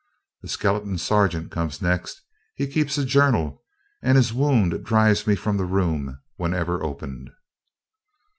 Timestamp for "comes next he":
1.51-2.65